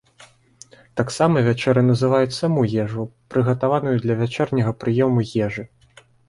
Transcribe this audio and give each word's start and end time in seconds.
Таксама 1.01 1.43
вячэрай 1.47 1.85
называюць 1.89 2.37
саму 2.37 2.63
ежу, 2.85 3.05
прыгатаваную 3.35 3.95
для 4.07 4.17
вячэрняга 4.23 4.75
прыёму 4.81 5.29
ежы. 5.51 5.63